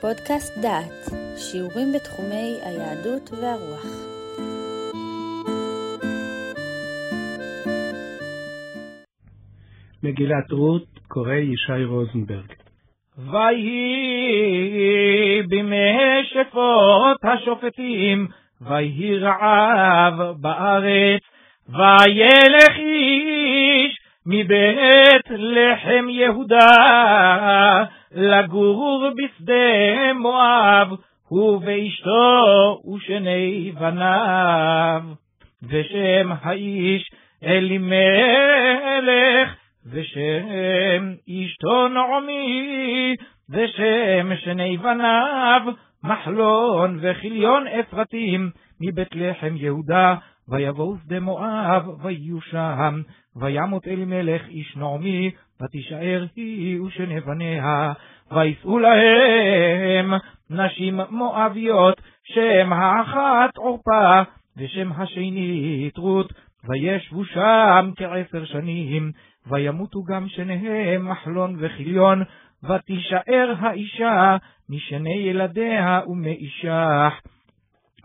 פודקאסט 0.00 0.58
דעת, 0.58 1.04
שיעורים 1.36 1.92
בתחומי 1.94 2.58
היהדות 2.62 3.30
והרוח. 3.30 3.86
מגילת 10.02 10.50
רות, 10.50 10.84
קורא 11.08 11.34
ישי 11.34 11.84
רוזנברג. 11.84 12.52
ויהי 13.18 13.82
בימי 15.48 16.24
שפוט 16.24 17.24
השופטים, 17.24 18.26
ויהי 18.60 19.18
רעב 19.18 20.14
בארץ, 20.40 21.22
וילך 21.68 22.76
איש 22.78 23.98
מבית 24.26 25.30
לחם 25.30 26.08
יהודה, 26.08 26.68
לגור 28.12 29.10
בשדה 29.16 30.12
מואב, 30.14 30.88
הוא 31.28 31.60
ואשתו 31.64 32.80
ושני 32.94 33.72
בניו. 33.80 35.02
ושם 35.62 36.32
האיש 36.42 37.10
אלימלך, 37.44 37.88
ושם 39.92 41.12
אשתו 41.28 41.88
נעמי, 41.88 43.14
ושם 43.50 44.36
שני 44.36 44.76
בניו, 44.76 45.62
מחלון 46.04 46.98
וכיליון 47.00 47.66
אפרתים, 47.66 48.50
מבית 48.80 49.14
לחם 49.14 49.56
יהודה, 49.56 50.14
ויבואו 50.48 50.96
שדה 51.04 51.20
מואב, 51.20 51.88
ויהיו 52.02 52.40
שם, 52.40 53.00
וימות 53.36 53.88
אלימלך 53.88 54.48
איש 54.48 54.76
נעמי, 54.76 55.30
ותישאר 55.62 56.24
היא 56.36 56.80
ושני 56.80 57.20
בניה, 57.20 57.92
וישאו 58.30 58.78
להם 58.78 60.12
נשים 60.50 61.00
מואביות, 61.10 62.00
שם 62.24 62.72
האחת 62.72 63.56
עורפה, 63.56 64.22
ושם 64.56 64.92
השני 64.92 65.90
רות, 65.96 66.32
וישבו 66.68 67.24
שם 67.24 67.90
כעשר 67.96 68.44
שנים, 68.44 69.12
וימותו 69.46 70.02
גם 70.02 70.28
שניהם 70.28 71.10
מחלון 71.10 71.56
וכיליון, 71.58 72.22
ותישאר 72.64 73.54
האישה 73.58 74.36
משני 74.68 75.14
ילדיה 75.14 76.00
ומאישך. 76.06 77.20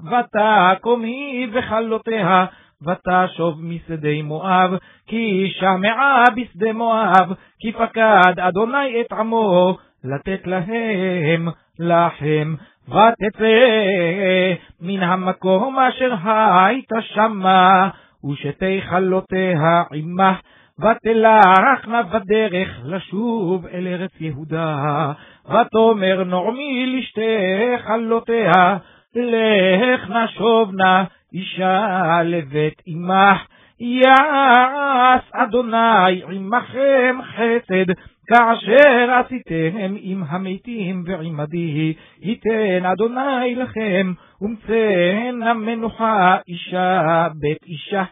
ותקום 0.01 1.03
היא 1.03 1.47
וכלותיה, 1.53 2.45
ותשוב 2.85 3.59
משדה 3.63 4.23
מואב, 4.23 4.71
כי 5.07 5.53
שמעה 5.59 6.23
בשדה 6.35 6.73
מואב, 6.73 7.33
כי 7.59 7.71
פקד 7.71 8.39
אדוני 8.39 9.01
את 9.01 9.11
עמו, 9.11 9.77
לתת 10.03 10.47
להם 10.47 11.47
לחם. 11.79 12.55
ותצא 12.87 14.53
מן 14.81 15.03
המקום 15.03 15.79
אשר 15.79 16.13
הייתה 16.23 17.01
שמה, 17.01 17.89
ושתי 18.31 18.81
חלותיה 18.81 19.83
עמה, 19.93 20.35
ותלכנה 20.79 22.03
בדרך 22.03 22.79
לשוב 22.85 23.65
אל 23.65 23.87
ארץ 23.87 24.11
יהודה. 24.19 25.11
ותאמר 25.45 26.23
נעמי 26.23 26.85
לשתי 26.85 27.77
חלותיה, 27.85 28.77
לך 29.15 30.09
נשובנה 30.09 31.03
אישה 31.33 32.21
לבית 32.23 32.81
אמך, 32.87 33.47
יעש 33.79 35.23
אדוני 35.33 36.23
עמכם 36.31 37.17
חסד, 37.23 37.93
כאשר 38.27 39.11
עשיתם 39.11 39.95
עם 40.01 40.23
המתים 40.27 41.03
ועמדי, 41.05 41.93
ייתן 42.21 42.85
אדוני 42.85 43.55
לכם, 43.55 44.13
ומצאנה 44.41 45.53
מנוחה 45.53 46.37
אישה 46.47 47.27
בית 47.39 47.63
אישה, 47.65 48.03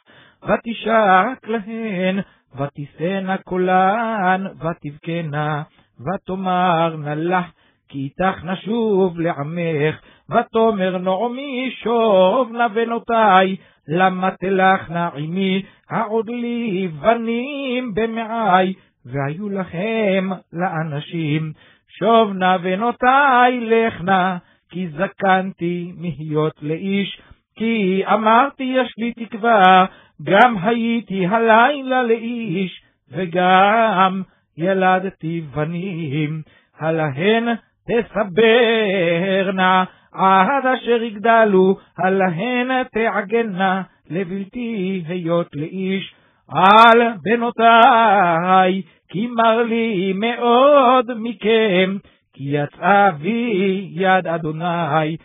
ותשק 0.44 1.48
להן, 1.48 2.20
ותישאנה 2.58 3.38
קולן, 3.38 4.46
ותבכנה, 4.60 5.64
ותאמרנה 6.00 7.16
לך, 7.16 7.46
כי 7.90 8.00
איתך 8.00 8.44
נשוב 8.44 9.20
לעמך, 9.20 9.96
ותאמר 10.32 10.98
נעמי 10.98 11.72
שוב 11.84 12.52
נא 12.52 12.68
בנותי, 12.68 13.56
למה 13.88 14.32
תלכנה 14.32 15.10
עמי, 15.16 15.64
העוד 15.90 16.30
לי 16.30 16.88
בנים 17.02 17.94
במעי, 17.94 18.74
והיו 19.06 19.50
לכם 19.50 20.30
לאנשים. 20.54 21.52
שוב 22.00 22.34
נא 22.34 22.58
בנותי 22.58 23.60
לכנה, 23.62 24.38
כי 24.72 24.88
זקנתי 24.88 25.92
מהיות 25.98 26.54
לאיש, 26.62 27.22
כי 27.56 28.04
אמרתי 28.14 28.64
יש 28.64 28.94
לי 28.98 29.14
תקווה, 29.14 29.86
גם 30.24 30.56
הייתי 30.62 31.28
הלילה 31.28 32.04
לאיש, 32.04 32.82
וגם 33.12 34.22
ילדתי 34.58 35.42
בנים. 35.42 36.42
הלהן 36.80 37.48
תסברנה 37.88 39.84
עד 40.14 40.66
אשר 40.66 41.04
יגדלו, 41.04 41.78
הלהן 41.98 42.84
תעגנה 42.84 43.82
לבלתי 44.10 45.04
היות 45.08 45.48
לאיש. 45.56 46.14
על 46.52 47.02
בנותיי, 47.24 48.82
כי 49.10 49.28
מר 49.28 49.64
לי 49.64 50.14
מאוד 50.16 51.06
מכם, 51.16 51.98
כי 52.34 52.44
יצאה 52.44 53.12
בי 53.12 53.90
יד 53.92 54.28
אדוני. 54.28 55.18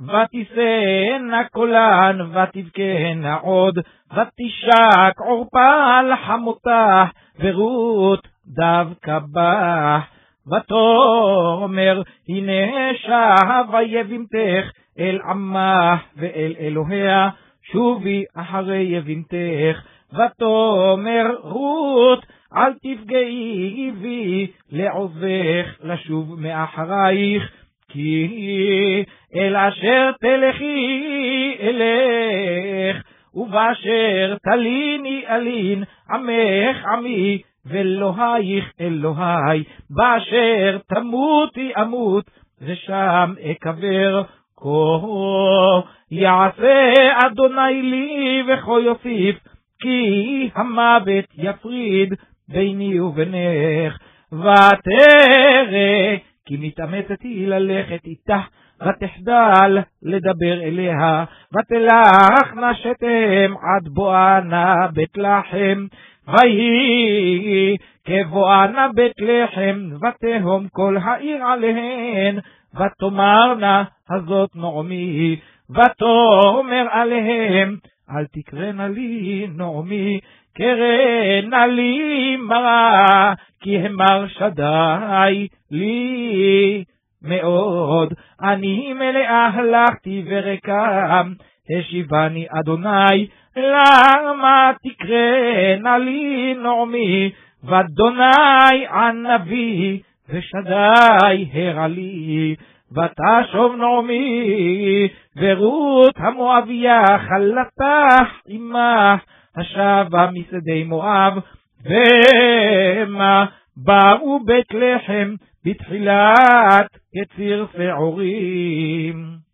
ותישאנה 0.00 1.44
קולן, 1.44 2.18
ותבכנה 2.20 3.34
עוד, 3.34 3.78
ותשק 4.12 5.18
עורפה 5.18 6.00
חמותה, 6.26 7.04
ורות 7.40 8.28
דווקא 8.46 9.18
בה. 9.32 10.00
ותאמר, 10.46 12.02
הנה 12.28 12.94
שבה 12.94 13.82
יבימתך 13.82 14.70
אל 14.98 15.18
עמה 15.30 15.96
ואל 16.16 16.54
אלוהיה, 16.60 17.28
שובי 17.72 18.24
אחרי 18.36 18.82
יבימתך. 18.82 19.82
ותאמר 20.12 21.36
רות, 21.42 22.26
אל 22.56 22.72
תפגעי 22.72 23.90
בי 24.02 24.46
לעוזך 24.72 25.76
לשוב 25.82 26.40
מאחרייך, 26.40 27.52
כי 27.88 29.04
אל 29.34 29.56
אשר 29.56 30.10
תלכי 30.20 31.56
אלך, 31.60 33.02
ובאשר 33.34 34.36
תליני 34.42 35.22
אלין, 35.28 35.84
עמך 36.10 36.84
עמי, 36.92 37.42
ואלוהיך 37.66 38.72
אלוהי, 38.80 39.64
באשר 39.90 40.78
תמותי 40.88 41.72
אמות, 41.82 42.24
ושם 42.60 43.34
אקבר. 43.50 44.22
כה 44.56 45.80
יעשה 46.10 46.92
אדוני 47.26 47.82
לי 47.82 48.42
וכה 48.48 48.80
יוסיף, 48.80 49.36
כי 49.82 50.50
המוות 50.54 51.24
יפריד 51.34 52.14
ביני 52.48 53.00
ובינך. 53.00 53.98
ותרא 54.32 56.16
כי 56.46 56.56
מתאמצת 56.60 57.22
היא 57.22 57.48
ללכת 57.48 58.04
איתך, 58.04 58.48
ותחדל 58.82 59.78
לדבר 60.02 60.62
אליה, 60.62 61.24
ותלך 61.54 62.54
נשתם 62.54 63.54
עד 63.62 63.88
בואנה 63.88 64.74
בית 64.94 65.16
לחם. 65.16 65.86
ויהי 66.28 67.76
כבואנה 68.04 68.88
בית 68.94 69.12
לחם, 69.18 69.88
ותהום 70.02 70.68
כל 70.68 70.96
העיר 71.02 71.44
עליהן, 71.44 72.38
ותאמרנה 72.74 73.84
הזאת 74.10 74.50
נעמי, 74.56 75.36
ותאמר 75.70 76.86
עליהם, 76.90 77.76
אל 78.10 78.26
תקרנה 78.32 78.88
לי 78.88 79.46
נעמי, 79.56 80.20
קרנה 80.56 81.66
לי 81.66 82.36
מרה, 82.36 83.34
כי 83.60 83.78
המר 83.78 84.26
שדי 84.28 85.48
לי 85.70 86.84
מאוד. 87.22 88.14
אני 88.42 88.92
מלאה 88.92 89.46
הלכתי 89.46 90.24
וריקם, 90.26 91.32
השיבני 91.78 92.46
אדוני, 92.50 93.26
למה 93.56 94.72
תקרנה 94.82 95.98
לי 95.98 96.54
נעמי, 96.54 97.30
ואדוני 97.64 98.86
ענבי, 98.86 100.00
ושדי 100.28 101.48
הרע 101.52 101.86
לי. 101.86 102.54
ותשוב 102.92 103.76
נעמי, 103.76 105.08
ורות 105.36 106.14
המואביה 106.16 107.04
חלתך 107.18 108.40
עמך, 108.48 109.24
השבה 109.56 110.28
משדה 110.32 110.84
מואב, 110.84 111.38
ומה 111.84 113.46
באו 113.76 114.40
בית 114.44 114.74
לחם 114.74 115.34
בתחילת 115.64 116.98
קציר 117.14 117.66
שעורים. 117.76 119.51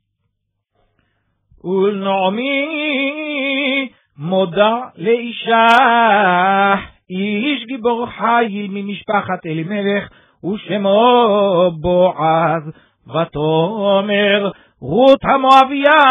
ולנעמי 1.64 2.68
מודה 4.18 4.78
לאישה, 4.96 5.66
איש 7.10 7.64
גיבור 7.66 8.06
חיל 8.06 8.66
ממשפחת 8.70 9.46
אלימלך, 9.46 10.08
ושמו 10.44 11.70
בועז, 11.80 12.62
ותאמר 13.06 14.50
רות 14.80 15.20
המואביה 15.24 16.02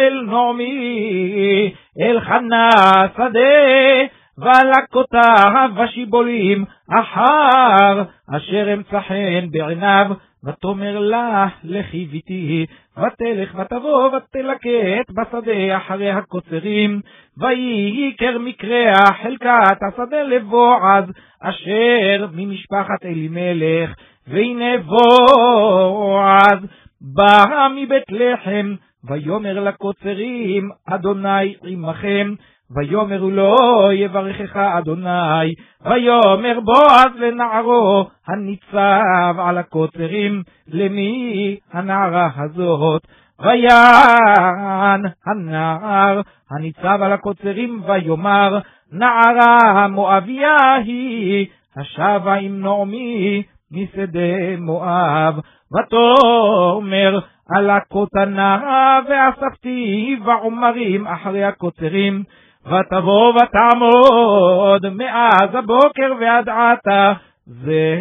אל 0.00 0.22
נעמי, 0.26 1.72
אל 2.00 2.20
חנה 2.20 2.70
שדה, 3.16 4.06
ולקותה 4.38 5.68
בשיבולים 5.76 6.64
אחר, 6.90 8.02
אשר 8.36 8.74
אמצא 8.74 9.00
חן 9.00 9.50
בעיניו, 9.50 10.06
ותאמר 10.44 10.98
לה, 10.98 11.46
לכי 11.64 12.04
ביתי, 12.04 12.66
ותלך 13.02 13.54
ותבוא 13.58 14.10
ותלקט 14.16 15.10
בשדה 15.10 15.76
אחרי 15.76 16.10
הקוצרים, 16.10 17.00
ויקר 17.38 18.38
מקרע 18.38 18.92
חלקת 19.22 19.82
השדה 19.88 20.22
לבועז, 20.22 21.04
אשר 21.42 22.26
ממשפחת 22.32 23.04
אלימלך, 23.04 23.90
והנה 24.28 24.78
בועז 24.78 26.58
בא 27.00 27.68
מבית 27.76 28.10
לחם, 28.10 28.74
ויאמר 29.04 29.60
לקוצרים, 29.60 30.70
אדוני 30.86 31.54
עמכם, 31.64 32.34
ויאמר 32.76 33.22
לו 33.22 33.56
יברכך 33.92 34.56
אדוני, 34.56 35.54
ויאמר 35.84 36.60
בועז 36.60 37.16
לנערו 37.16 38.08
הניצב 38.28 39.34
על 39.38 39.58
הקוצרים, 39.58 40.42
למי 40.68 41.56
הנערה 41.72 42.28
הזאת? 42.36 43.02
ויען 43.40 45.02
הנער 45.26 46.20
הניצב 46.50 46.98
על 47.02 47.12
הקוצרים 47.12 47.82
ויאמר 47.86 48.58
נערה 48.92 49.88
מואביה 49.88 50.74
היא 50.74 51.46
השבה 51.76 52.34
עם 52.34 52.60
נעמי 52.60 53.42
משדה 53.72 54.56
מואב 54.58 55.40
ותאמר 55.72 57.18
על 57.50 57.70
הכותנה 57.70 58.60
ואספתי 59.08 60.16
בעומרים 60.24 61.06
אחרי 61.06 61.44
הקוצרים 61.44 62.22
ותבוא 62.66 63.32
ותעמוד 63.34 64.88
מאז 64.88 65.54
הבוקר 65.54 66.12
ועד 66.20 66.48
עתה, 66.48 67.12
זה 67.46 68.00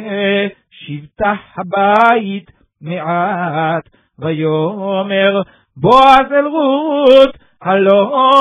שבטה 0.72 1.34
הבית 1.58 2.52
מעט. 2.82 3.90
ויאמר 4.20 5.42
בועז 5.78 6.32
אל 6.32 6.46
רות, 6.46 7.38
הלא 7.62 8.32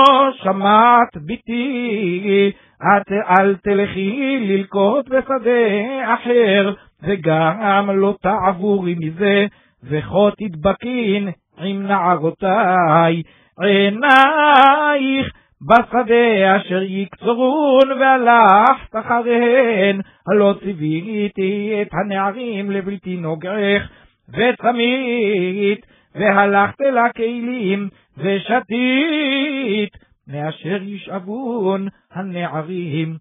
שמעת 0.42 1.16
ביתי, 1.16 2.52
את 2.78 3.12
אל 3.12 3.56
תלכי 3.56 4.38
ללקוט 4.40 5.08
בשדה 5.08 6.14
אחר, 6.14 6.72
וגם 7.02 7.90
לא 7.90 8.14
תעבורי 8.22 8.94
מזה, 8.98 9.46
וכה 9.84 10.28
תדבקין 10.38 11.28
עם 11.58 11.86
נערותיי. 11.86 13.22
עינייך 13.60 15.32
בשדה 15.62 16.56
אשר 16.56 16.82
יקצרון 16.82 17.92
והלכת 18.00 18.96
אחריהן, 18.96 20.00
הלא 20.26 20.54
ציוויתי 20.64 21.78
את 21.82 21.88
הנערים 21.92 22.70
לבלתי 22.70 23.16
נוגעך, 23.16 23.82
וצמית, 24.28 25.86
והלכת 26.14 26.80
אל 26.80 26.98
הכלים, 26.98 27.88
ושתית, 28.18 29.92
מאשר 30.28 30.82
ישאבון 30.82 31.88
הנערים. 32.12 33.16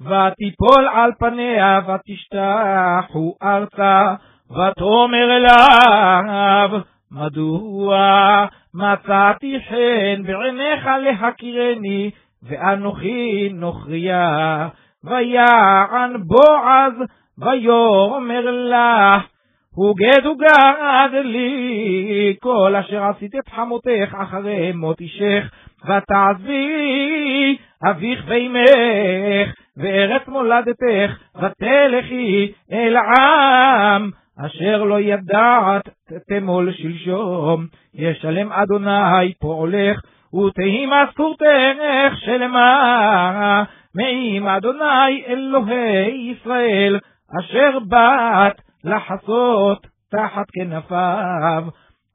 ותיפול 0.00 0.88
על 0.92 1.10
פניה 1.18 1.80
ותשתחו 1.88 3.34
ארצה, 3.42 4.14
ותאמר 4.50 5.36
אליו, 5.36 6.80
מדוע 7.12 8.46
מצאתי 8.74 9.58
חן 9.68 10.22
בעיניך 10.22 10.86
להכירני, 10.86 12.10
ואנוכי 12.42 13.48
נוכריה. 13.52 14.68
ויען 15.04 16.16
בועז, 16.26 16.92
ויאמר 17.38 18.50
לך, 18.50 19.26
הוגד 19.74 20.24
הוגד 20.26 21.24
לי, 21.24 22.36
כל 22.40 22.76
אשר 22.76 23.04
עשית 23.04 23.34
את 23.34 23.48
חמותך 23.48 24.16
אחרי 24.22 24.72
מות 24.72 25.00
אישך, 25.00 25.50
ותעזבי 25.84 27.56
אביך 27.90 28.24
ואימך, 28.26 29.54
וארץ 29.76 30.28
מולדתך, 30.28 31.16
ותלכי 31.36 32.52
אל 32.72 32.96
עם. 32.96 34.10
אשר 34.46 34.82
לא 34.82 35.00
ידעת 35.00 35.88
תמול 36.28 36.72
שלשום, 36.72 37.66
ישלם 37.94 38.52
אדוני 38.52 39.34
פועלך, 39.40 40.00
ותהי 40.34 40.86
משכורתך 40.86 42.14
שלמה, 42.14 43.64
מעם 43.94 44.48
אדוני 44.48 45.24
אלוהי 45.26 46.34
ישראל, 46.36 46.98
אשר 47.40 47.78
באת 47.88 48.60
לחסות 48.84 49.86
תחת 50.10 50.46
כנפיו. 50.52 51.64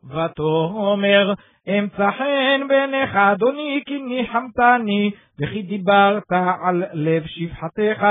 ותאמר 0.10 1.34
אמצא 1.68 2.12
חן 2.12 2.68
בעיניך 2.68 3.16
אדוני 3.16 3.82
כי 3.86 3.98
ניחמתני 3.98 5.12
וכי 5.40 5.62
דיברת 5.62 6.32
על 6.64 6.84
לב 6.94 7.24
שפחתך 7.26 8.06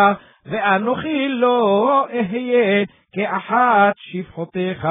ואנוכי 0.46 1.28
לא 1.28 2.06
אהיה 2.10 2.84
כאחת 3.12 3.94
שפחותיך. 3.96 4.88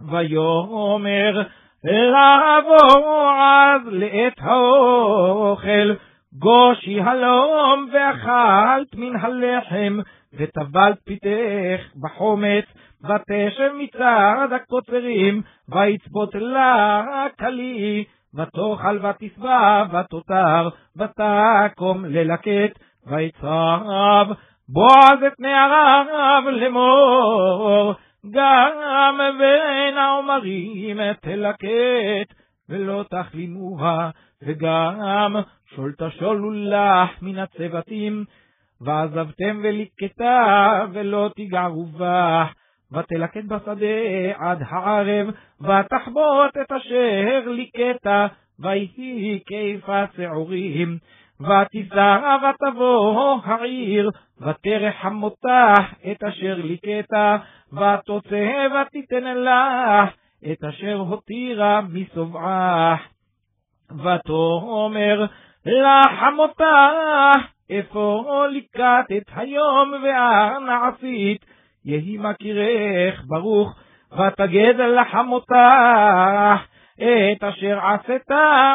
ויאמר 0.00 1.42
לבוא 1.84 3.32
אז 3.40 3.82
לעת 3.86 4.38
האוכל 4.38 5.94
גושי 6.38 7.00
הלום 7.00 7.88
ואכלת 7.92 8.94
מן 8.94 9.16
הלחם 9.16 9.98
וטבלת 10.38 10.98
פיתך 11.04 11.80
בחומץ 12.00 12.64
ותשב 13.04 13.70
מצד 13.78 14.48
הקוצרים 14.56 15.42
ויצפות 15.68 16.34
לה 16.34 17.26
כלי 17.38 18.04
ותאכל 18.34 18.98
ותשבע 19.06 19.84
ותותר 19.92 20.68
ותקום 20.96 22.04
ללקט 22.04 22.78
ויצרב 23.06 24.28
בועז 24.68 25.22
את 25.26 25.40
נעריו 25.40 26.42
לאמור 26.50 27.94
גם 28.30 29.18
בין 29.38 29.98
העומרים 29.98 30.98
תלקט 31.20 32.34
ולא 32.68 33.04
תחלימוה 33.10 34.10
וגם 34.42 35.36
שולת 35.74 36.02
שולו 36.18 36.50
לך 36.50 37.22
מן 37.22 37.38
הצוותים 37.38 38.24
ועזבתם 38.80 39.60
וליקטה 39.62 40.84
ולא 40.92 41.30
תיגעו 41.36 41.86
בה 41.86 42.46
ותלקט 42.92 43.44
בשדה 43.44 44.36
עד 44.36 44.62
הערב 44.68 45.26
ותחבוט 45.60 46.56
את 46.62 46.72
אשר 46.72 47.42
ליקטה 47.46 48.26
ויהי 48.58 49.40
כיפה 49.46 50.02
שעורים 50.16 50.98
ותישא 51.40 52.36
ותבוא 52.42 53.38
העיר, 53.44 54.10
ותרח 54.40 54.94
חמותך 55.02 55.94
את 56.12 56.24
אשר 56.24 56.54
ליקטה, 56.64 57.36
ותוצא 57.72 58.66
ותיתן 58.74 59.24
לך 59.24 60.14
את 60.52 60.64
אשר 60.64 60.96
הותירה 60.96 61.80
מסובעך. 61.88 63.00
ותאמר 63.90 65.26
לחמותך, 65.66 66.64
איפה 67.70 68.46
ליקטת 68.50 69.36
היום 69.36 69.92
ואנה 70.02 70.88
עשית, 70.88 71.44
יהי 71.84 72.16
מכירך 72.18 73.24
ברוך, 73.26 73.74
ותגד 74.12 74.74
לחמותך 74.80 75.52
את 76.96 77.44
אשר 77.44 77.78
עשית 77.78 78.30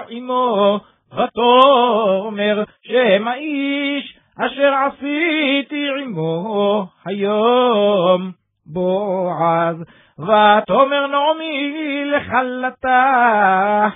עמו. 0.10 0.80
ותאמר 1.16 2.64
שם 2.82 3.28
האיש 3.28 4.18
אשר 4.40 4.74
עשיתי 4.74 5.88
עמו 6.02 6.86
היום 7.06 8.32
בועז 8.66 9.78
ותאמר 10.20 11.08
נעמי 11.08 12.06
לכלתה 12.06 13.88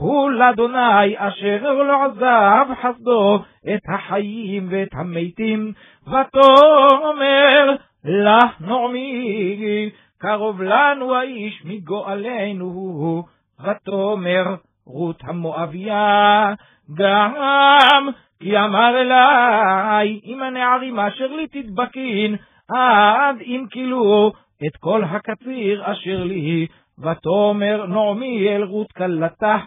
הוא 0.00 0.30
לאדוני 0.30 1.14
אשר 1.16 1.72
לא 1.72 2.04
עזב 2.04 2.66
חסדו 2.82 3.38
את 3.74 3.80
החיים 3.94 4.68
ואת 4.70 4.88
המתים 4.92 5.72
ותאמר 6.06 7.76
לה 8.04 8.38
נעמי, 8.60 9.90
קרוב 10.18 10.62
לנו 10.62 11.14
האיש 11.14 11.62
מגואלנו 11.64 13.24
ותאמר 13.60 14.54
רות 14.86 15.16
המואביה, 15.24 16.54
גם 16.94 17.34
כי 18.40 18.58
אמר 18.58 19.00
אלי, 19.00 20.20
אם 20.24 20.42
הנערים 20.42 21.00
אשר 21.00 21.26
לי 21.26 21.46
תדבקין, 21.46 22.36
עד 22.68 23.36
אם 23.40 23.64
כילו 23.70 24.32
את 24.66 24.76
כל 24.76 25.04
הקציר 25.04 25.92
אשר 25.92 26.24
לי, 26.24 26.66
ותאמר 26.98 27.86
נעמי 27.86 28.48
אל 28.48 28.62
רות 28.62 28.92
כלתה, 28.92 29.58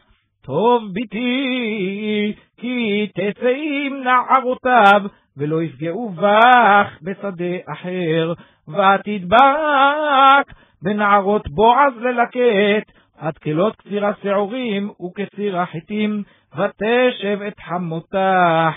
טוב 0.45 0.83
ביתי, 0.93 2.33
כי 2.57 3.07
תצא 3.13 3.53
עם 3.85 4.03
נערותיו, 4.03 5.01
ולא 5.37 5.63
יפגעו 5.63 6.09
בך 6.09 6.97
בשדה 7.01 7.55
אחר, 7.73 8.33
ותדבק 8.67 10.53
בנערות 10.81 11.49
בועז 11.49 11.93
ללקט, 12.01 12.91
עד 13.17 13.37
כלות 13.37 13.75
קציר 13.75 14.05
השעורים 14.05 14.89
וקציר 15.01 15.59
החיטים, 15.59 16.23
ותשב 16.53 17.41
את 17.47 17.59
חמותך. 17.59 18.75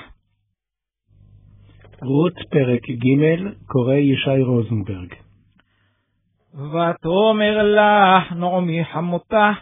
רות 2.03 2.35
פרק 2.51 2.91
ג' 2.91 3.51
קורא 3.67 3.95
ישי 3.95 4.43
רוזנברג. 4.43 5.15
ותאמר 6.55 7.63
לך 7.63 8.33
נעמי 8.33 8.85
חמותה, 8.85 9.53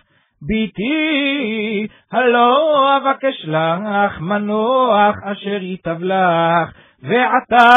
ביתי, 0.43 1.87
הלא 2.13 2.97
אבקש 2.97 3.45
לך 3.45 4.21
מנוח 4.21 5.15
אשר 5.23 5.63
ייטב 5.63 6.03
לך, 6.03 6.84
ועתה, 7.05 7.69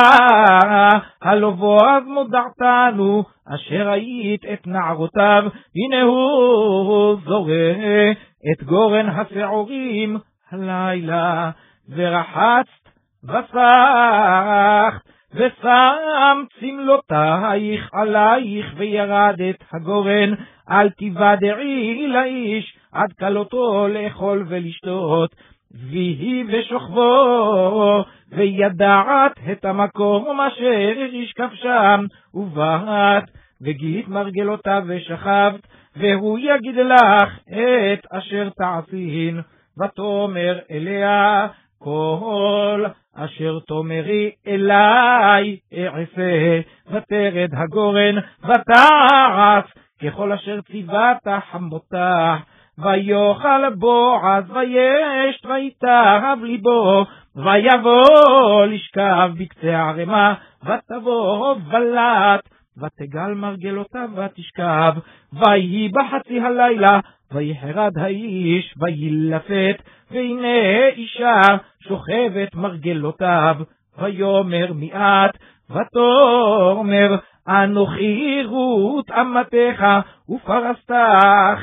הלא 1.21 1.51
בועז 1.51 2.03
מודעתנו, 2.05 3.23
אשר 3.55 3.89
היית 3.89 4.45
את 4.53 4.67
נערותיו, 4.67 5.43
הנה 5.75 6.01
הוא 6.01 7.15
זורע 7.25 8.11
את 8.51 8.63
גורן 8.63 9.09
השעורים 9.09 10.17
הלילה, 10.51 11.51
ורחצת 11.89 12.89
וסחת, 13.23 15.01
ושם 15.33 16.43
צמלותייך 16.59 17.89
עלייך 17.93 18.65
וירדת 18.77 19.63
הגורן, 19.73 20.33
אל 20.69 20.89
תיוודעי 20.89 22.07
לאיש 22.07 22.77
עד 22.91 23.13
כלותו 23.19 23.87
לאכול 23.87 24.45
ולשתות, 24.47 25.35
ויהי 25.71 26.43
בשוכבו, 26.43 28.03
וידעת 28.31 29.31
את 29.51 29.65
המקום 29.65 30.41
אשר 30.41 31.03
ישכב 31.13 31.49
שם, 31.53 32.05
ובאת, 32.33 33.23
וגילית 33.61 34.07
מרגלותיו 34.07 34.83
ושכבת, 34.87 35.67
והוא 35.95 36.39
יגיד 36.39 36.75
לך 36.75 37.39
את 37.49 38.05
אשר 38.11 38.49
תעשין, 38.49 39.41
ותאמר 39.79 40.59
אליה, 40.71 41.47
כל 41.79 42.85
אשר 43.15 43.59
תאמרי 43.67 44.31
אלי 44.47 45.59
אעשה, 45.73 46.59
ותרד 46.87 47.49
הגורן, 47.53 48.15
ותעש, 48.43 49.71
ככל 50.03 50.31
אשר 50.31 50.61
ציוות 50.61 51.17
חמותך. 51.51 52.56
ויאכל 52.77 53.69
בועז 53.75 54.51
וישת 54.51 55.45
ויתאהב 55.45 56.43
ליבו, 56.43 57.05
ויבוא 57.35 58.65
לשכב 58.65 59.31
בקצה 59.39 59.77
הערמה, 59.77 60.33
ותבוא 60.63 61.55
בלט, 61.71 62.49
ותגל 62.77 63.33
מרגלותיו 63.35 64.09
ותשכב, 64.15 64.93
ויהי 65.33 65.89
בחצי 65.89 66.39
הלילה, 66.39 66.99
ויחרד 67.31 67.97
האיש, 67.97 68.75
וילפת, 68.77 69.81
והנה 70.11 70.87
אישה 70.87 71.41
שוכבת 71.87 72.55
מרגלותיו, 72.55 73.55
ויאמר 73.97 74.73
מיעט, 74.73 75.37
ותאמר 75.69 77.15
אנוכי 77.49 78.43
רות 78.45 79.11
אמתך, 79.11 79.85
ופרסת 80.29 80.91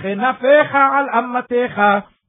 כנפיך 0.02 0.74
על 0.74 1.06
אמתך, 1.18 1.82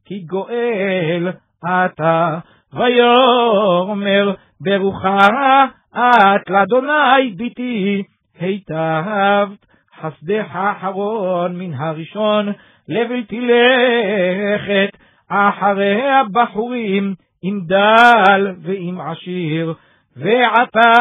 כי 0.05 0.19
גואל 0.19 1.31
אתה. 1.65 2.39
ויאמר 2.73 4.33
ברוכה 4.61 5.65
את 5.95 6.49
לאדוני 6.49 7.31
ביתי, 7.37 8.03
היטבת 8.39 9.65
חסדך 10.01 10.55
אחרון 10.55 11.55
מן 11.59 11.73
הראשון, 11.73 12.53
לבלתי 12.89 13.41
לכת 13.41 14.89
אחרי 15.29 16.01
הבחורים, 16.11 17.13
עם 17.43 17.61
דל 17.65 18.55
ועם 18.61 19.01
עשיר, 19.01 19.73
ועתה 20.15 20.91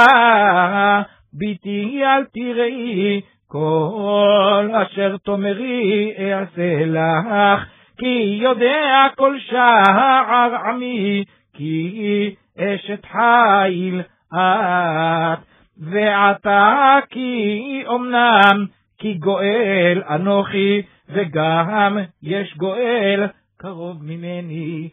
ביתי 1.35 2.03
אל 2.05 2.25
תראי, 2.25 3.21
כל 3.49 4.71
אשר 4.73 5.17
תאמרי 5.17 6.13
אעשה 6.19 6.85
לך, 6.87 7.65
כי 7.99 8.39
יודע 8.43 9.07
כל 9.17 9.37
שער 9.39 10.55
עמי, 10.67 11.25
כי 11.55 12.35
אשת 12.59 13.07
חיל 13.07 14.03
את. 14.35 15.39
ועתה 15.79 16.99
כי 17.11 17.85
אמנם 17.95 18.67
כי 18.99 19.15
גואל 19.15 20.03
אנוכי, 20.11 20.83
וגם 21.09 21.99
יש 22.23 22.57
גואל 22.57 23.27
קרוב 23.59 23.97
ממני. 24.03 24.89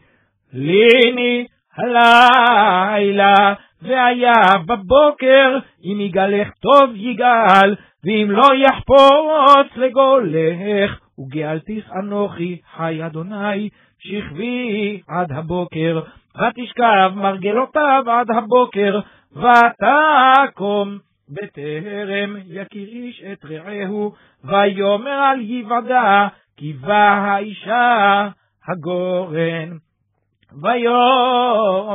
ליני 0.52 1.46
הלילה 1.76 3.54
והיה 3.82 4.58
בבוקר, 4.66 5.58
אם 5.84 6.00
יגלך 6.00 6.48
טוב 6.60 6.90
יגאל, 6.94 7.74
ואם 8.04 8.30
לא 8.30 8.48
יחפוץ 8.56 9.76
לגולך, 9.76 10.98
וגאלתיך 11.18 11.90
אנוכי, 11.92 12.60
חי 12.76 13.06
אדוני, 13.06 13.68
שכבי 13.98 15.00
עד 15.08 15.32
הבוקר, 15.32 16.00
ותשכב 16.36 17.12
מרגלותיו 17.14 18.04
עד 18.06 18.30
הבוקר, 18.30 19.00
ותקום 19.32 20.98
בטרם 21.28 22.36
יכיר 22.46 22.88
איש 22.88 23.22
את 23.32 23.44
רעהו, 23.44 24.12
ויאמר 24.44 25.10
על 25.10 25.38
היוודע, 25.38 26.28
כי 26.56 26.72
בא 26.72 27.08
האישה 27.08 28.28
הגורן. 28.68 29.76
ויאמר 30.62 31.91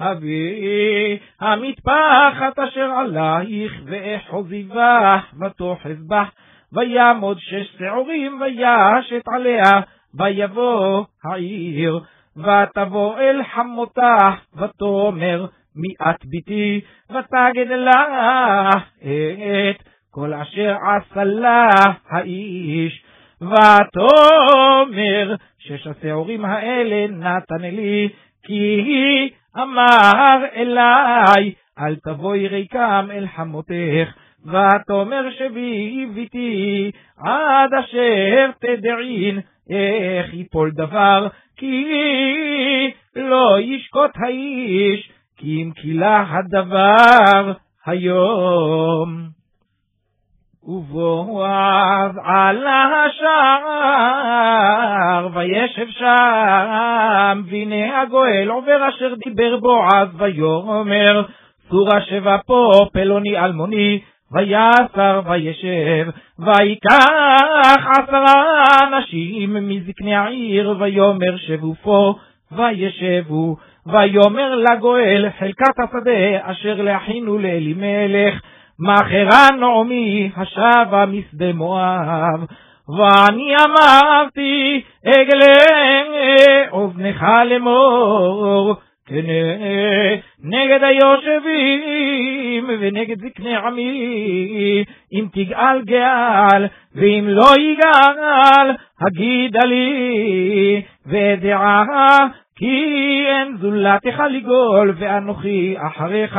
אבי 0.00 1.18
המטפחת 1.40 2.58
אשר 2.58 2.90
עלייך 2.90 3.72
ואחוזי 3.84 4.62
בך 4.62 5.34
ותאחז 5.40 6.06
בך 6.08 6.30
ויעמוד 6.72 7.38
שש 7.40 7.76
שעורים 7.78 8.40
וישת 8.40 9.28
עליה 9.34 9.80
ויבוא 10.14 11.04
העיר 11.24 12.00
ותבוא 12.36 13.18
אל 13.18 13.40
חמותך 13.54 14.56
ותאמר 14.56 15.46
מיאת 15.76 16.24
ביתי 16.24 16.80
ותגד 17.10 17.68
לה 17.68 18.70
את 19.00 19.82
כל 20.10 20.34
אשר 20.34 20.76
עשה 20.82 21.24
לה 21.24 21.68
האיש. 22.10 23.04
ותאמר 23.40 25.34
שש 25.58 25.86
השעורים 25.86 26.44
האלה 26.44 27.06
נתן 27.06 27.60
לי 27.60 28.08
כי 28.48 29.30
אמר 29.56 30.44
אלי, 30.56 31.52
אל 31.78 31.96
תבואי 31.96 32.48
ריקם 32.48 33.08
אל 33.12 33.26
חמותך, 33.36 34.08
ותאמר 34.44 35.30
שבי 35.38 36.06
ביתי, 36.14 36.90
עד 37.18 37.74
אשר 37.74 38.50
תדעין 38.60 39.40
איך 39.70 40.34
יפול 40.34 40.70
דבר, 40.70 41.28
כי 41.56 41.84
לא 43.16 43.56
ישקוט 43.60 44.10
האיש, 44.16 45.10
כי 45.36 45.62
אם 45.62 45.70
כילה 45.74 46.24
הדבר 46.28 47.52
היום. 47.86 49.37
ובועז 50.68 52.12
עלה 52.24 53.04
השער, 53.06 54.48
וישב 55.34 55.86
שם, 55.90 57.42
והנה 57.46 58.00
הגואל 58.02 58.48
עובר 58.48 58.88
אשר 58.88 59.14
דיבר 59.24 59.56
בועז, 59.56 60.08
ויאמר, 60.18 61.22
צורה 61.68 62.00
שבה 62.00 62.38
פה 62.46 62.70
פלוני 62.92 63.38
אלמוני, 63.38 64.00
ויסר 64.32 65.20
וישב, 65.26 66.08
ויקח 66.38 67.86
עשרה 67.98 68.64
אנשים 68.88 69.68
מזקני 69.68 70.14
העיר, 70.16 70.74
ויאמר 70.78 71.36
שבו 71.36 71.74
פה, 71.82 72.14
וישבו, 72.52 73.56
ויאמר 73.86 74.54
לגואל 74.54 75.28
חלקת 75.38 75.78
השדה 75.78 76.50
אשר 76.50 76.82
להכינו 76.82 77.38
לאלימלך, 77.38 78.40
מאחרה 78.80 79.48
נעמי 79.60 80.30
השבה 80.36 81.06
משדה 81.06 81.52
מואב. 81.52 82.44
ואני 82.88 83.54
אמרתי 83.66 84.82
אגלה 85.06 86.68
אוזנך 86.70 87.26
לאמור 87.44 88.76
נגד 90.44 90.80
היושבים 90.82 92.64
ונגד 92.80 93.18
זקני 93.18 93.56
עמי, 93.56 94.84
אם 95.12 95.26
תגאל 95.32 95.82
גאל, 95.82 96.66
ואם 96.94 97.24
לא 97.28 97.50
יגאל, 97.58 98.70
הגידה 99.00 99.64
לי, 99.64 100.82
ודעה 101.06 101.84
כי 102.56 103.24
אין 103.26 103.56
זולתך 103.56 104.22
לגאול, 104.30 104.94
ואנוכי 104.98 105.74
אחריך, 105.78 106.38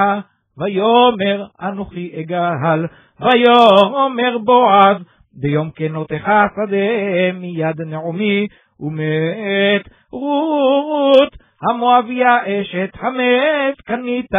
ויאמר 0.59 1.45
אנוכי 1.61 2.11
אגאל, 2.19 2.85
ויאמר 3.19 4.37
בועז, 4.37 4.97
ביום 5.33 5.69
כנותך 5.75 6.31
שדה 6.55 7.31
מיד 7.33 7.81
נעמי, 7.81 8.47
ומת 8.79 9.89
רות 10.11 11.37
המואביה 11.63 12.37
אשת 12.45 12.89
המת 12.99 13.81
קנית 13.85 14.31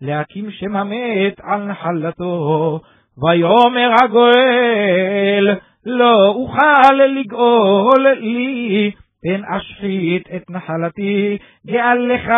להקים 0.00 0.50
שם 0.50 0.76
המת 0.76 1.40
על 1.42 1.64
נחלתו. 1.64 2.80
ויאמר 3.18 3.94
הגואל 4.02 5.56
לא 5.86 6.28
אוכל 6.28 6.92
לגאול 6.92 8.08
לי 8.08 8.90
פן 9.22 9.42
אשחית 9.44 10.28
את 10.36 10.50
נחלתי 10.50 11.38
גאל 11.66 12.14
לך 12.14 12.30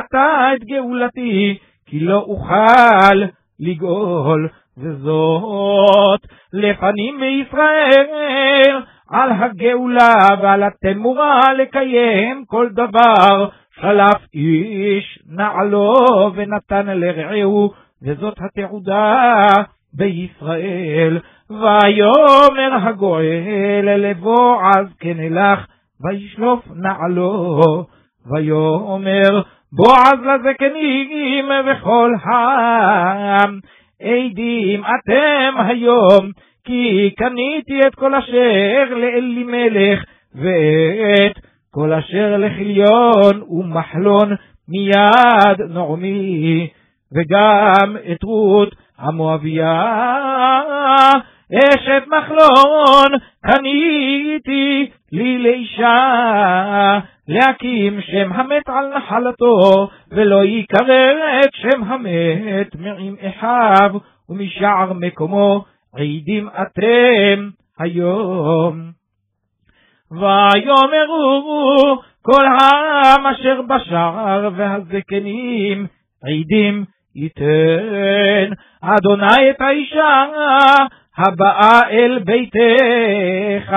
אתה 0.00 0.50
את 0.54 0.64
גאולתי 0.64 1.58
כי 1.90 2.00
לא 2.00 2.18
אוכל 2.18 3.22
לגאול 3.60 4.48
וזאת 4.78 6.20
לפנים 6.52 7.20
מישראל 7.20 8.76
על 9.10 9.30
הגאולה 9.32 10.14
ועל 10.42 10.62
התמורה 10.62 11.40
לקיים 11.58 12.44
כל 12.46 12.68
דבר 12.72 13.48
שלף 13.80 14.26
איש 14.34 15.18
נעלו 15.26 15.94
ונתן 16.34 16.86
לרעהו, 16.86 17.70
וזאת 18.02 18.34
התעודה 18.40 19.42
בישראל. 19.94 21.18
ויאמר 21.50 22.88
הגואל 22.88 23.96
לבועז 23.96 24.86
כן 25.00 25.20
אלך, 25.20 25.66
וישלוף 26.00 26.64
נעלו. 26.74 27.60
ויאמר 28.26 29.42
בועז 29.72 30.18
לזקנים 30.24 31.50
וכל 31.66 32.14
העם, 32.24 33.58
עדים 34.02 34.82
אתם 34.84 35.60
היום, 35.60 36.30
כי 36.64 37.10
קניתי 37.16 37.80
את 37.86 37.94
כל 37.94 38.14
אשר 38.14 38.94
לאלימלך, 38.96 40.04
ואת 40.34 41.38
כל 41.70 41.92
אשר 41.92 42.36
לכליון 42.36 43.42
ומחלון 43.50 44.32
מיד 44.68 45.60
נעמי, 45.68 46.68
וגם 47.12 47.96
את 48.12 48.22
רות 48.22 48.74
המואביה, 48.98 49.92
אשת 51.54 52.02
מחלון 52.06 53.18
קניתי 53.46 54.90
לי 55.12 55.38
לאישה, 55.38 56.98
להקים 57.30 58.00
שם 58.00 58.32
המת 58.32 58.68
על 58.68 58.96
נחלתו, 58.96 59.88
ולא 60.10 60.44
ייקרא 60.44 61.12
את 61.40 61.54
שם 61.54 61.84
המת 61.84 62.76
מעם 62.78 63.14
אחיו 63.28 64.00
ומשער 64.28 64.92
מקומו, 64.92 65.64
עדים 65.94 66.48
אתם 66.48 67.48
היום. 67.78 68.90
ויאמרו 70.10 71.96
כל 72.22 72.46
העם 72.46 73.26
אשר 73.26 73.62
בשער 73.62 74.48
והזקנים 74.56 75.86
עדים 76.24 76.84
ייתן 77.14 78.52
אדוני 78.82 79.50
את 79.50 79.60
האישה 79.60 80.24
הבאה 81.18 81.90
אל 81.90 82.18
ביתך 82.18 83.74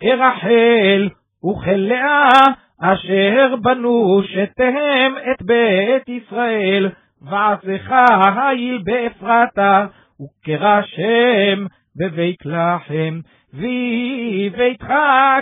כרחל 0.00 1.08
וכלאה 1.44 2.28
אשר 2.82 3.54
בנו 3.62 4.22
שתיהם 4.22 5.14
את 5.32 5.42
בית 5.42 6.08
ישראל 6.08 6.90
ועשך 7.22 7.92
היל 8.36 8.82
באפרתה 8.84 9.86
וקרא 10.20 10.80
שם 10.82 11.66
בבית 11.96 12.46
לחם 12.46 13.20
ויהי 13.54 14.50
ביתך 14.50 14.92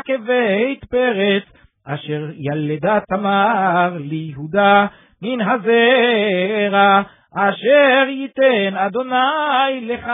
כבית 0.04 0.84
פרץ, 0.84 1.42
אשר 1.86 2.28
ילדה 2.34 2.98
תמר 3.08 3.96
ליהודה 4.00 4.86
מן 5.22 5.40
הזרע, 5.40 7.02
אשר 7.34 8.06
ייתן 8.08 8.76
אדוני 8.76 9.80
לך 9.80 10.10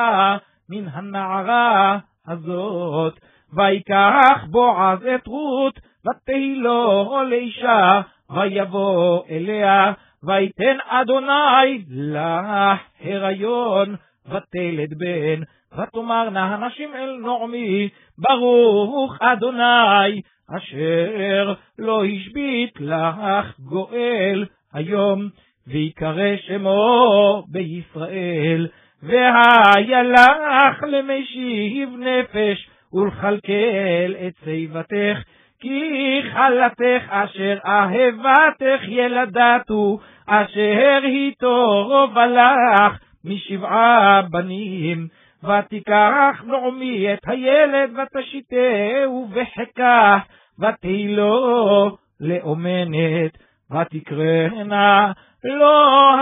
מן 0.70 0.84
הנערה 0.92 1.98
הזאת. 2.28 3.14
ויקח 3.56 4.44
בועז 4.50 5.06
את 5.14 5.26
רות, 5.26 5.80
ותהי 6.06 6.54
לו 6.54 7.22
לאישה, 7.30 8.00
ויבוא 8.30 9.22
אליה, 9.30 9.92
ויתן 10.22 10.76
אדוני 10.88 11.84
לך 11.90 12.80
הריון, 13.00 13.94
ותלד 14.26 14.98
בן, 14.98 15.42
ותאמרנה 15.78 16.54
הנשים 16.54 16.90
אל 16.94 17.16
נעמי, 17.22 17.88
ברוך 18.18 19.16
אדוני, 19.20 20.22
אשר 20.56 21.54
לא 21.78 22.04
השבית 22.04 22.80
לך 22.80 23.58
גואל 23.58 24.44
היום, 24.72 25.28
ויקרא 25.66 26.36
שמו 26.46 27.42
בישראל. 27.48 28.66
והיה 29.02 30.02
לך 30.02 30.82
למשיב 30.88 31.90
נפש, 31.98 32.68
ולכלכל 32.92 34.14
את 34.26 34.34
שיבתך, 34.44 35.18
כי 35.60 36.20
חלתך 36.32 37.02
אשר 37.08 37.58
אהבתך 37.66 38.82
ילדתו, 38.88 39.98
אשר 40.26 41.00
היא 41.02 41.32
טוב 41.38 42.18
לך 42.18 42.98
משבעה 43.24 44.22
בנים. 44.30 45.08
ותיקח 45.44 46.44
נעמי 46.46 47.14
את 47.14 47.18
הילד 47.26 47.90
ותשיתהו 47.98 49.28
בחיקה, 49.32 50.18
ותהי 50.58 51.16
לו 51.16 51.96
לאומנת, 52.20 53.38
ותקרנה 53.70 55.12
לו 55.44 55.72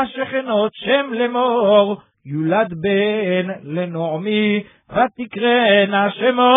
השכנות 0.02 0.72
שם 0.74 1.12
לאמור, 1.12 2.00
יולד 2.26 2.74
בן 2.80 3.52
לנעמי, 3.62 4.62
ותקרנה 4.90 6.10
שמו 6.10 6.56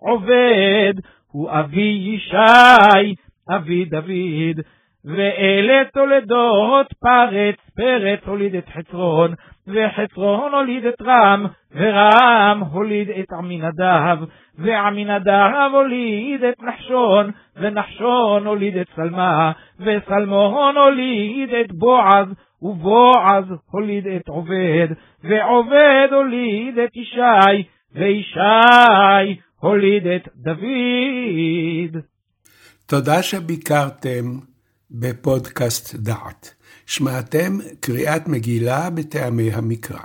עובד, 0.00 0.94
הוא 1.32 1.50
אבי 1.50 2.14
ישי, 2.14 3.14
אבי 3.50 3.84
דוד. 3.84 4.60
ואלה 5.04 5.82
תולדות 5.92 6.86
פרץ, 7.00 7.56
פרץ 7.76 8.20
הוליד 8.26 8.54
את 8.54 8.68
חצרון, 8.68 9.34
וחצרון 9.68 10.54
הוליד 10.54 10.86
את 10.86 11.02
רם, 11.02 11.46
ורם 11.74 12.62
הוליד 12.72 13.10
את 13.10 13.32
עמינדב, 13.32 14.16
ועמינדב 14.58 15.70
הוליד 15.72 16.44
את 16.44 16.62
נחשון, 16.62 17.30
ונחשון 17.56 18.46
הוליד 18.46 18.76
את 18.76 18.86
סלמה, 18.96 19.52
וסלמון 19.80 20.76
הוליד 20.76 21.54
את 21.54 21.72
בועז, 21.72 22.34
ובועז 22.62 23.44
הוליד 23.70 24.06
את 24.06 24.28
עובד, 24.28 24.88
ועובד 25.24 26.08
הוליד 26.12 26.78
את 26.78 26.96
ישי, 26.96 27.68
וישי 27.94 29.40
הוליד 29.60 30.06
את 30.16 30.28
דוד. 30.36 32.02
תודה 32.86 33.22
שביקרתם 33.22 34.38
בפודקאסט 34.90 35.94
דעת. 35.94 36.54
שמעתם 36.86 37.58
קריאת 37.80 38.28
מגילה 38.28 38.90
בטעמי 38.90 39.52
המקרא. 39.52 40.04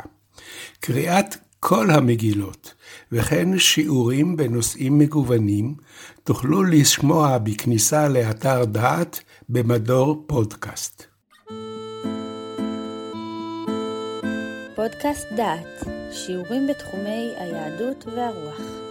קריאת 0.80 1.36
כל 1.60 1.90
המגילות, 1.90 2.74
וכן 3.12 3.58
שיעורים 3.58 4.38
בנושאים 4.38 4.98
מגוונים, 4.98 5.76
תוכלו 6.24 6.64
לשמוע 6.64 7.38
בכניסה 7.38 8.10
לאתר 8.10 8.66
דעת 8.66 9.20
במדור 9.50 10.24
פודקאסט. 10.28 11.04
פודקאסט 14.76 15.28
דעת, 15.36 15.84
שיעורים 16.12 16.68
בתחומי 16.68 17.34
היהדות 17.38 18.06
והרוח. 18.06 18.83